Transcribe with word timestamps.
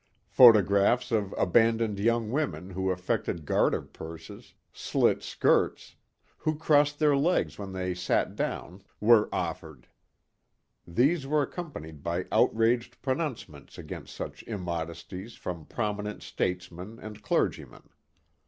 Photographs 0.29 1.11
of 1.11 1.31
abandoned 1.37 1.99
young 1.99 2.31
women 2.31 2.71
who 2.71 2.91
effected 2.91 3.45
garter 3.45 3.83
purses, 3.83 4.55
slit 4.73 5.21
skirts; 5.21 5.95
who 6.39 6.57
crossed 6.57 6.97
their 6.97 7.15
legs 7.15 7.59
when 7.59 7.71
they 7.71 7.93
sat 7.93 8.35
down 8.35 8.81
were 8.99 9.29
offered. 9.31 9.85
These 10.87 11.27
were 11.27 11.43
accompanied 11.43 12.01
by 12.01 12.25
outraged 12.31 12.99
pronouncements 13.03 13.77
against 13.77 14.15
such 14.15 14.41
immodesties 14.47 15.35
from 15.37 15.67
prominent 15.67 16.23
statesmen 16.23 16.97
and 16.97 17.21
clergymen. 17.21 17.87